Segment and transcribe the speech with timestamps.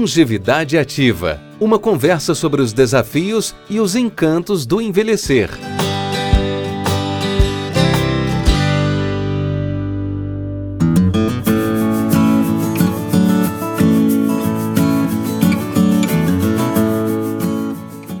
[0.00, 5.50] Longevidade Ativa uma conversa sobre os desafios e os encantos do envelhecer.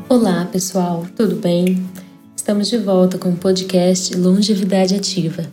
[0.06, 1.82] Olá, pessoal, tudo bem?
[2.36, 5.46] Estamos de volta com o podcast Longevidade Ativa.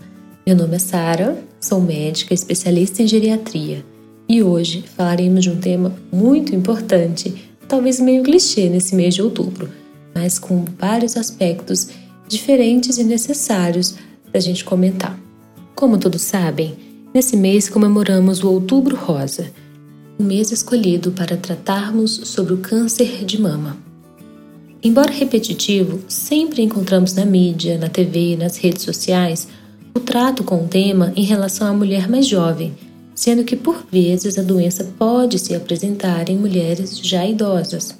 [0.46, 3.82] Meu nome é Sara, sou médica especialista em geriatria
[4.30, 9.70] e hoje falaremos de um tema muito importante, talvez meio clichê nesse mês de outubro,
[10.14, 11.90] mas com vários aspectos
[12.28, 13.96] diferentes e necessários
[14.32, 15.18] da gente comentar.
[15.74, 16.76] Como todos sabem,
[17.14, 19.52] nesse mês comemoramos o Outubro Rosa,
[20.20, 23.78] um mês escolhido para tratarmos sobre o câncer de mama.
[24.84, 29.48] Embora repetitivo, sempre encontramos na mídia, na TV e nas redes sociais
[29.96, 32.74] o trato com o tema em relação à mulher mais jovem
[33.18, 37.98] sendo que por vezes a doença pode se apresentar em mulheres já idosas.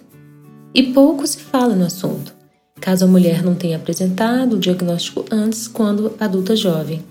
[0.76, 2.32] E pouco se fala no assunto,
[2.80, 7.04] caso a mulher não tenha apresentado o diagnóstico antes, quando adulta jovem.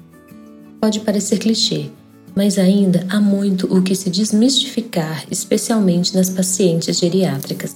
[0.81, 1.87] Pode parecer clichê,
[2.33, 7.75] mas ainda há muito o que se desmistificar, especialmente nas pacientes geriátricas.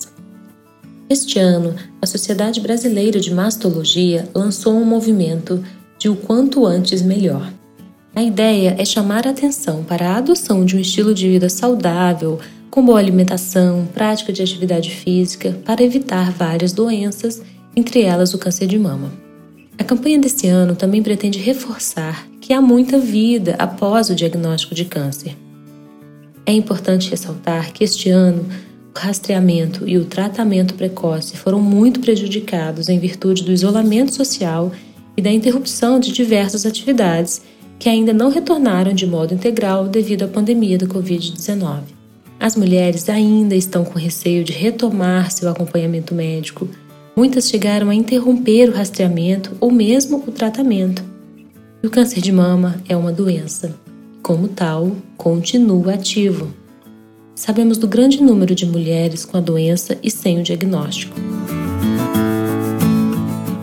[1.08, 5.60] Este ano, a Sociedade Brasileira de Mastologia lançou um movimento
[5.98, 7.52] de o quanto antes melhor
[8.14, 12.40] a ideia é chamar a atenção para a adoção de um estilo de vida saudável,
[12.68, 17.40] com boa alimentação, prática de atividade física, para evitar várias doenças,
[17.74, 19.12] entre elas o câncer de mama.
[19.78, 24.84] A campanha deste ano também pretende reforçar que há muita vida após o diagnóstico de
[24.84, 25.36] câncer.
[26.44, 28.44] É importante ressaltar que este ano
[28.92, 34.72] o rastreamento e o tratamento precoce foram muito prejudicados em virtude do isolamento social
[35.16, 37.40] e da interrupção de diversas atividades
[37.80, 41.80] que ainda não retornaram de modo integral devido à pandemia do Covid-19.
[42.38, 46.68] As mulheres ainda estão com receio de retomar seu acompanhamento médico.
[47.16, 51.02] Muitas chegaram a interromper o rastreamento ou mesmo o tratamento.
[51.82, 53.74] E o câncer de mama é uma doença.
[54.22, 56.52] Como tal, continua ativo.
[57.34, 61.18] Sabemos do grande número de mulheres com a doença e sem o diagnóstico.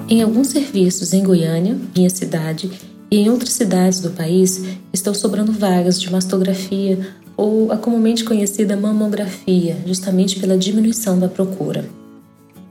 [0.09, 2.72] Em alguns serviços em Goiânia, minha cidade,
[3.09, 7.00] e em outras cidades do país estão sobrando vagas de mastografia
[7.35, 11.85] ou a comumente conhecida mamografia, justamente pela diminuição da procura.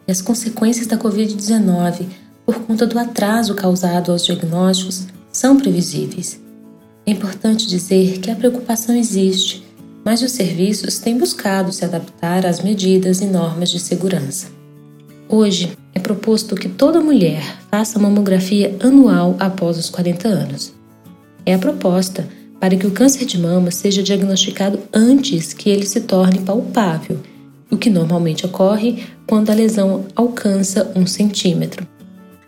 [0.07, 2.07] E as consequências da Covid-19,
[2.45, 6.41] por conta do atraso causado aos diagnósticos, são previsíveis.
[7.05, 9.65] É importante dizer que a preocupação existe,
[10.05, 14.56] mas os serviços têm buscado se adaptar às medidas e normas de segurança.
[15.29, 20.73] Hoje, é proposto que toda mulher faça mamografia anual após os 40 anos.
[21.45, 22.29] É a proposta
[22.61, 27.19] para que o câncer de mama seja diagnosticado antes que ele se torne palpável,
[27.71, 31.87] o que normalmente ocorre quando a lesão alcança um centímetro.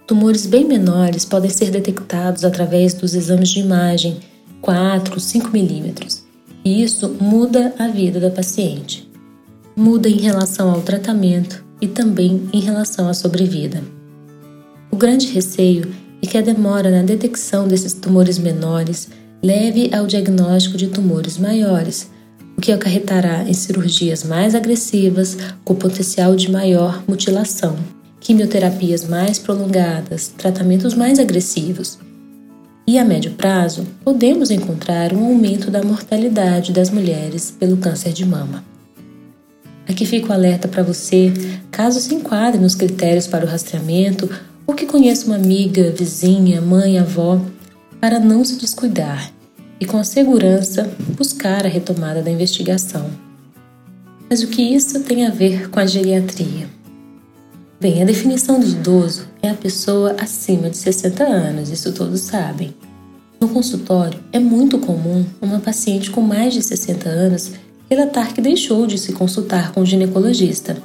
[0.06, 4.18] Tumores bem menores podem ser detectados através dos exames de imagem
[4.62, 6.24] 4, 5 milímetros,
[6.64, 9.08] e isso muda a vida da paciente.
[9.76, 13.82] Muda em relação ao tratamento, e também em relação à sobrevida.
[14.90, 19.08] O grande receio é que a demora na detecção desses tumores menores
[19.42, 22.10] leve ao diagnóstico de tumores maiores,
[22.56, 27.76] o que acarretará em cirurgias mais agressivas com potencial de maior mutilação,
[28.20, 31.98] quimioterapias mais prolongadas, tratamentos mais agressivos.
[32.84, 38.24] E a médio prazo, podemos encontrar um aumento da mortalidade das mulheres pelo câncer de
[38.24, 38.64] mama.
[39.88, 41.32] Aqui fica o alerta para você,
[41.70, 44.28] caso se enquadre nos critérios para o rastreamento
[44.66, 47.40] ou que conheça uma amiga, vizinha, mãe, avó,
[47.98, 49.32] para não se descuidar
[49.80, 53.10] e, com segurança, buscar a retomada da investigação.
[54.28, 56.68] Mas o que isso tem a ver com a geriatria?
[57.80, 62.74] Bem, a definição de idoso é a pessoa acima de 60 anos, isso todos sabem.
[63.40, 67.52] No consultório, é muito comum uma paciente com mais de 60 anos
[67.90, 70.76] relatar que deixou de se consultar com o ginecologista,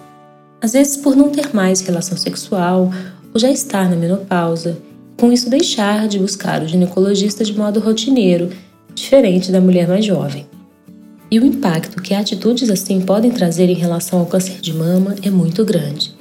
[0.61, 2.89] às vezes por não ter mais relação sexual
[3.33, 4.77] ou já estar na menopausa,
[5.19, 8.49] com isso deixar de buscar o ginecologista de modo rotineiro,
[8.95, 10.45] diferente da mulher mais jovem.
[11.29, 15.29] E o impacto que atitudes assim podem trazer em relação ao câncer de mama é
[15.29, 16.13] muito grande.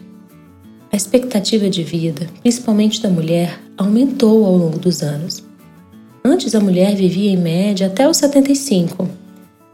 [0.91, 5.45] A expectativa de vida, principalmente da mulher, aumentou ao longo dos anos.
[6.25, 9.09] Antes a mulher vivia em média até os 75,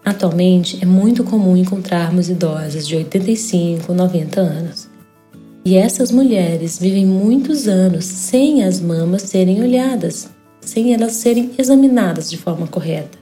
[0.09, 4.89] Atualmente é muito comum encontrarmos idosas de 85 ou 90 anos.
[5.67, 10.31] E essas mulheres vivem muitos anos sem as mamas serem olhadas,
[10.63, 13.19] sem elas serem examinadas de forma correta.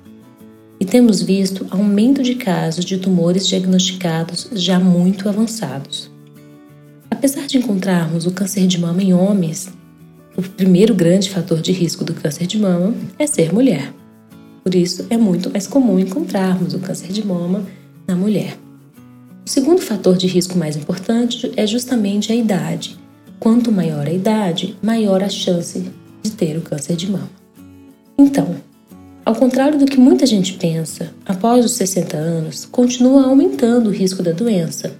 [0.78, 6.08] e temos visto aumento de casos de tumores diagnosticados já muito avançados.
[7.10, 9.68] Apesar de encontrarmos o câncer de mama em homens,
[10.36, 13.92] o primeiro grande fator de risco do câncer de mama é ser mulher.
[14.66, 17.64] Por isso, é muito mais comum encontrarmos o câncer de mama
[18.04, 18.58] na mulher.
[19.46, 22.98] O segundo fator de risco mais importante é justamente a idade.
[23.38, 25.88] Quanto maior a idade, maior a chance
[26.20, 27.30] de ter o câncer de mama.
[28.18, 28.56] Então,
[29.24, 34.20] ao contrário do que muita gente pensa, após os 60 anos, continua aumentando o risco
[34.20, 34.96] da doença.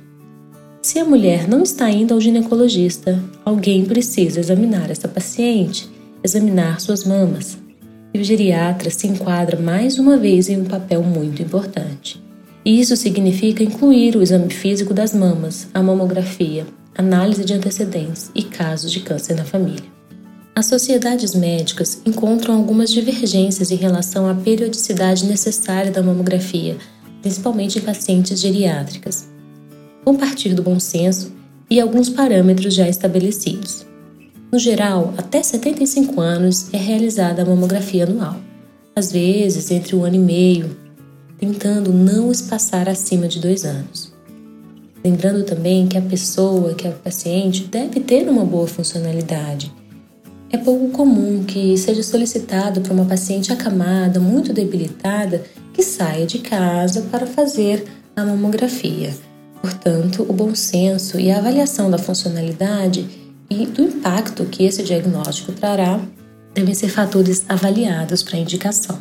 [0.81, 5.91] Se a mulher não está indo ao ginecologista, alguém precisa examinar essa paciente,
[6.23, 7.66] examinar suas mamas.
[8.17, 12.19] E o geriatra se enquadra mais uma vez em um papel muito importante.
[12.65, 16.67] Isso significa incluir o exame físico das mamas, a mamografia,
[16.97, 19.85] análise de antecedentes e casos de câncer na família.
[20.55, 26.79] As sociedades médicas encontram algumas divergências em relação à periodicidade necessária da mamografia,
[27.21, 29.29] principalmente em pacientes geriátricas.
[30.07, 31.35] Vão partir do bom senso
[31.69, 33.85] e alguns parâmetros já estabelecidos.
[34.57, 38.37] No geral, até 75 anos é realizada a mamografia anual,
[38.97, 40.75] às vezes entre um ano e meio,
[41.37, 44.15] tentando não espaçar acima de dois anos.
[45.05, 49.71] Lembrando também que a pessoa, que é o paciente, deve ter uma boa funcionalidade
[50.51, 55.43] é pouco comum que seja solicitado para uma paciente acamada, muito debilitada,
[55.75, 57.85] que saia de casa para fazer
[58.17, 59.13] a mamografia.
[59.61, 65.53] Portanto, o bom senso e a avaliação da funcionalidade e do impacto que esse diagnóstico
[65.53, 66.01] trará
[66.55, 68.99] devem ser fatores avaliados para indicação.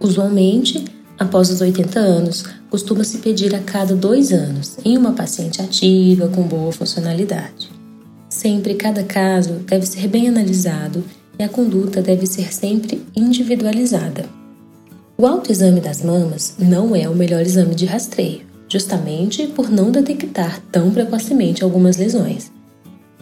[0.00, 0.84] Usualmente,
[1.18, 6.42] após os 80 anos, costuma-se pedir a cada dois anos em uma paciente ativa com
[6.42, 7.70] boa funcionalidade.
[8.28, 11.04] Sempre cada caso deve ser bem analisado
[11.38, 14.24] e a conduta deve ser sempre individualizada.
[15.16, 20.60] O autoexame das mamas não é o melhor exame de rastreio, justamente por não detectar
[20.72, 22.51] tão precocemente algumas lesões,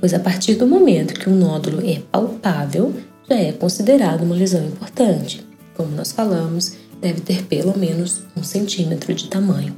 [0.01, 2.93] pois a partir do momento que um nódulo é palpável,
[3.29, 5.47] já é considerado uma lesão importante.
[5.77, 9.75] Como nós falamos, deve ter pelo menos um centímetro de tamanho.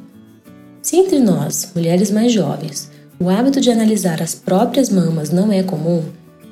[0.81, 2.91] Se entre nós, mulheres mais jovens,
[3.21, 6.03] o hábito de analisar as próprias mamas não é comum.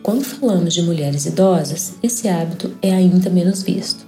[0.03, 4.07] Quando falamos de mulheres idosas, esse hábito é ainda menos visto.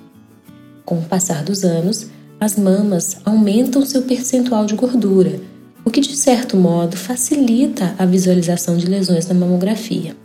[0.84, 2.06] Com o passar dos anos,
[2.38, 5.40] as mamas aumentam seu percentual de gordura,
[5.84, 10.16] o que de certo modo facilita a visualização de lesões na mamografia.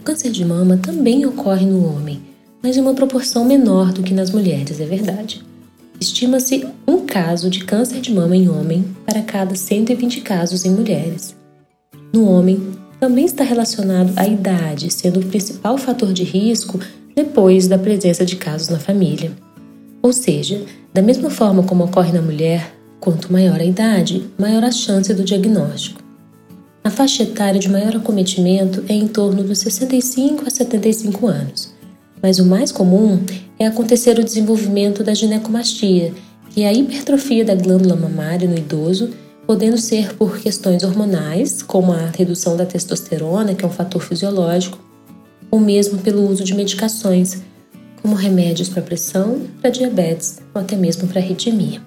[0.00, 2.22] O câncer de mama também ocorre no homem,
[2.62, 5.44] mas em uma proporção menor do que nas mulheres, é verdade.
[6.00, 11.36] Estima-se um caso de câncer de mama em homem para cada 120 casos em mulheres
[12.14, 16.78] no homem também está relacionado à idade, sendo o principal fator de risco
[17.14, 19.32] depois da presença de casos na família.
[20.00, 20.62] Ou seja,
[20.92, 22.72] da mesma forma como ocorre na mulher,
[23.04, 26.02] quanto maior a idade, maior a chance do diagnóstico.
[26.82, 31.74] A faixa etária de maior acometimento é em torno dos 65 a 75 anos,
[32.22, 33.20] mas o mais comum
[33.58, 36.14] é acontecer o desenvolvimento da ginecomastia,
[36.48, 39.10] que é a hipertrofia da glândula mamária no idoso
[39.46, 44.78] podendo ser por questões hormonais, como a redução da testosterona, que é um fator fisiológico,
[45.50, 47.42] ou mesmo pelo uso de medicações,
[48.00, 51.82] como remédios para pressão, para diabetes ou até mesmo para arritmia.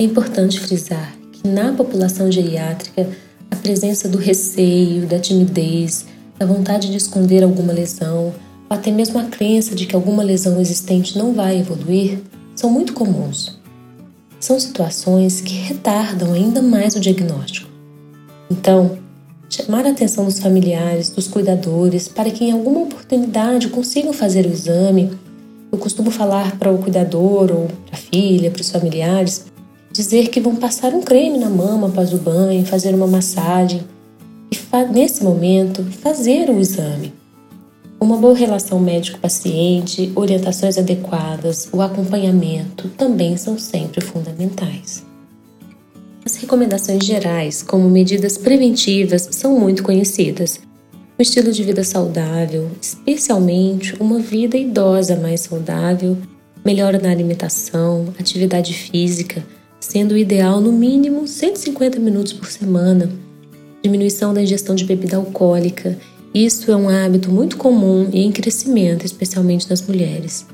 [0.00, 3.08] É importante frisar que na população geriátrica,
[3.50, 8.34] a presença do receio, da timidez, da vontade de esconder alguma lesão,
[8.68, 12.18] ou até mesmo a crença de que alguma lesão existente não vai evoluir,
[12.56, 13.60] são muito comuns
[14.40, 17.68] são situações que retardam ainda mais o diagnóstico.
[18.50, 18.98] Então,
[19.50, 24.50] chamar a atenção dos familiares, dos cuidadores, para que em alguma oportunidade consigam fazer o
[24.50, 25.10] exame.
[25.70, 29.44] Eu costumo falar para o cuidador ou para a filha, para os familiares,
[29.92, 33.82] dizer que vão passar um creme na mama após o banho, fazer uma massagem
[34.50, 37.12] e, nesse momento, fazer o exame.
[38.00, 45.04] Uma boa relação médico-paciente, orientações adequadas, o acompanhamento também são sempre fundamentais.
[46.24, 50.60] As recomendações gerais, como medidas preventivas, são muito conhecidas.
[51.18, 56.16] O estilo de vida saudável, especialmente uma vida idosa mais saudável,
[56.64, 59.44] melhora na alimentação, atividade física,
[59.80, 63.10] sendo o ideal no mínimo 150 minutos por semana,
[63.82, 65.98] diminuição da ingestão de bebida alcoólica
[66.32, 70.46] isso é um hábito muito comum e em crescimento, especialmente nas mulheres.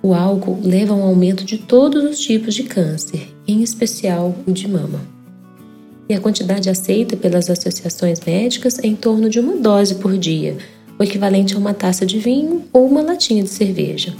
[0.00, 4.52] O álcool leva a um aumento de todos os tipos de câncer, em especial o
[4.52, 5.00] de mama.
[6.08, 10.56] E a quantidade aceita pelas associações médicas é em torno de uma dose por dia,
[10.96, 14.14] o equivalente a uma taça de vinho ou uma latinha de cerveja.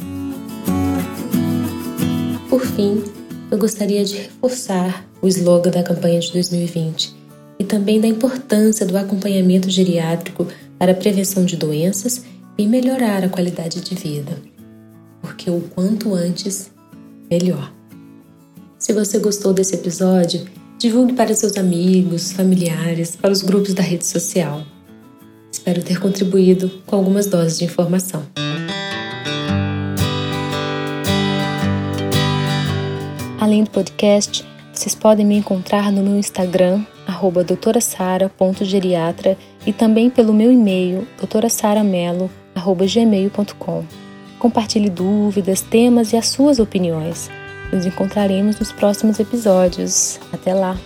[2.48, 3.00] Por fim,
[3.50, 7.14] eu gostaria de reforçar o slogan da campanha de 2020
[7.58, 10.46] e também da importância do acompanhamento geriátrico
[10.78, 12.24] para a prevenção de doenças
[12.56, 14.36] e melhorar a qualidade de vida.
[15.20, 16.70] Porque o quanto antes,
[17.30, 17.72] melhor.
[18.78, 20.46] Se você gostou desse episódio,
[20.78, 24.62] divulgue para seus amigos, familiares, para os grupos da rede social.
[25.52, 28.24] Espero ter contribuído com algumas doses de informação.
[33.40, 36.84] Além do podcast, vocês podem me encontrar no meu Instagram,
[37.46, 43.84] doutorasara.geriatra e também pelo meu e-mail, doutorasaramelo.gmail.com.
[44.38, 47.30] Compartilhe dúvidas, temas e as suas opiniões.
[47.72, 50.20] Nos encontraremos nos próximos episódios.
[50.32, 50.76] Até lá!